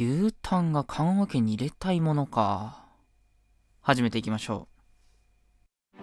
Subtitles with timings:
[0.00, 2.84] 牛タンが棺桶に入れたいものか。
[3.80, 4.68] 始めていきましょ
[5.96, 6.02] う。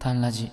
[0.00, 0.50] タンラジ。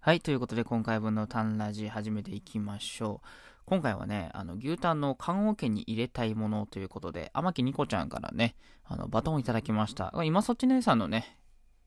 [0.00, 3.26] はい、ということで今回分のタンラジ始めていきましょう。
[3.66, 8.54] 今回はね、あの、牛タンの棺桶に入れたいものということで、天木ニコちゃんからね、
[8.84, 10.14] あの、バトンをいただきました。
[10.24, 11.36] 今そっち姉さんのね、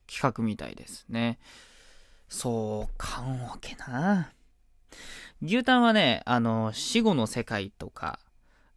[0.05, 1.39] 企画みたいですね。
[2.29, 4.31] そう、棺桶な
[5.41, 8.19] 牛タンはね、あの、死後の世界とか、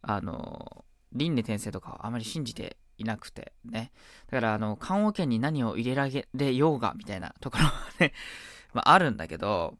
[0.01, 3.91] あの、輪廻転生とかはあまり信じていなくてね。
[4.29, 8.13] だから、あの、棺桶に何を入れられようが、みたいなところはね、
[8.73, 9.77] まあ、あるんだけど、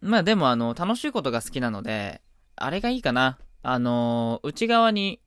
[0.00, 2.20] まあでも、あの、楽しいことが好きなので、
[2.56, 3.38] あれがいいかな。
[3.62, 5.20] あの、内側に、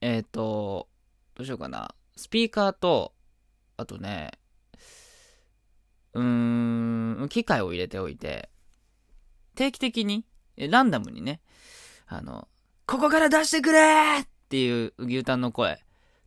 [0.00, 0.88] えっ、ー、と、
[1.36, 1.94] どうしようかな。
[2.16, 3.14] スピーカーと、
[3.76, 4.32] あとね、
[7.26, 8.48] ん、機械を入れておいて、
[9.54, 10.24] 定期的に、
[10.56, 11.40] ランダムにね、
[12.06, 12.48] あの、
[12.86, 15.82] ここから出してくれっていう牛タンの声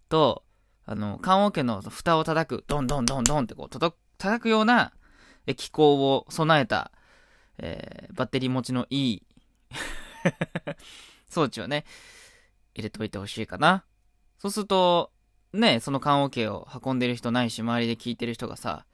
[0.09, 0.43] と、
[0.85, 4.91] あの、棺桶の蓋を叩く、ドンドンドンドンってこう、叩くような
[5.55, 6.91] 気候を備えた、
[7.59, 9.23] えー、バッテリー持ちのいい
[11.29, 11.85] 装置をね、
[12.75, 13.85] 入れといてほしいかな。
[14.37, 15.11] そうすると、
[15.53, 18.85] ね、その棺桶を運んでる人ないし、周りで聞いてる人がさ、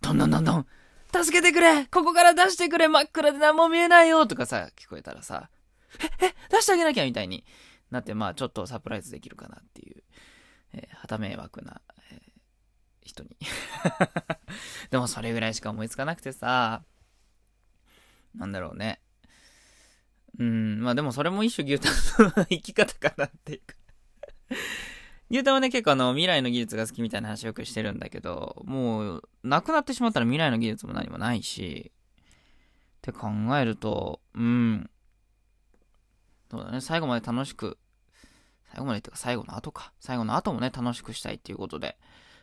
[0.00, 0.66] どんどんどんどん、
[1.12, 1.86] 助けてくれ。
[1.86, 2.88] ここから出してくれ。
[2.88, 4.26] 真っ暗で何も見えないよ。
[4.26, 5.50] とかさ、聞こえたらさ、
[6.20, 7.44] え、え、出してあげなきゃみたいに
[7.90, 10.02] なって、まあちょっとサプライズできるかなっていう、
[10.74, 12.18] えー、はた迷惑な、えー、
[13.02, 13.30] 人に。
[14.90, 16.84] でもそれぐらいしか思いつかなくてさ、
[18.34, 19.00] なんだろうね。
[20.38, 21.90] うん、まあでもそれも一種牛タ
[22.22, 23.74] ンの生き方かなっていうか。
[25.30, 31.92] 牛タンはね、結構あの、未来の技術が好きみたいな話よくしてるんだけど、もう、なくなってしまったら未来の技術も何もないし、
[32.98, 34.90] って考えると、うん。
[36.50, 37.78] そうだね、最後まで楽しく、
[38.70, 39.92] 最後までっていうか最後の後か。
[40.00, 41.98] 最後の後もね、楽しくしたいっていうことで、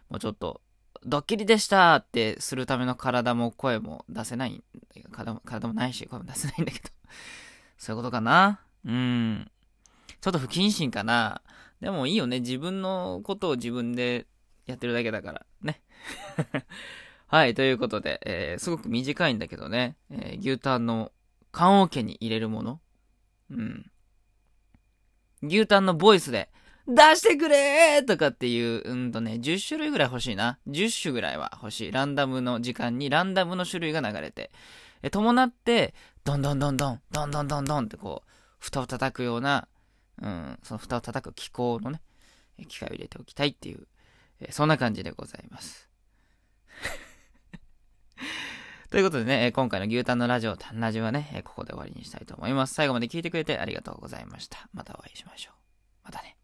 [0.09, 0.61] もうちょっと、
[1.03, 4.63] ドッキリでしたってするための体も声も出せない、
[5.11, 6.89] 体も体もないし、声も出せないんだけど、
[7.77, 8.59] そういうことかな？
[8.85, 9.51] うん。
[10.25, 11.43] ちょっと不謹慎かな。
[11.79, 12.39] でもいいよね。
[12.39, 14.25] 自分のことを自分で
[14.65, 15.45] やってるだけだから。
[15.61, 15.83] ね。
[17.27, 17.53] はい。
[17.53, 19.97] ということで、えー、すごく短いんだけどね。
[20.09, 21.11] えー、牛タンの
[21.51, 22.81] 棺桶に入れるもの。
[23.51, 23.91] うん。
[25.43, 26.49] 牛タンのボイスで、
[26.87, 30.57] 出してくれーとかっていう、うんとね、10種類ぐらい欲しいな。
[30.67, 31.91] 10種ぐらいは欲しい。
[31.91, 34.49] ランダムの時間にランダムの種類が流れて。
[35.03, 35.93] え、伴って、
[36.23, 39.67] どんどんどんどん、どんどんどんどんってこう、蓋を叩くような、
[40.21, 42.01] うん、その蓋を叩く機構のね、
[42.67, 43.87] 機械を入れておきたいっていう、
[44.39, 45.89] えそんな感じでございます。
[48.89, 52.73] ということでね、今回の牛タンのラジオ、タンラジオはね、ここで終わりにしたいと思います。
[52.73, 54.69] 最後まで聞いてくれてありがとうございました。
[54.73, 55.55] またお会いしましょう。
[56.05, 56.34] またね。